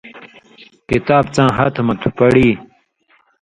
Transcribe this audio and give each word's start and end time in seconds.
کِتاب 0.89 1.25
څاں 1.35 1.49
ہَتہۡ 1.57 1.85
مہ 1.87 1.93
تُھو، 1.99 2.09
پڑی۔ 2.17 2.49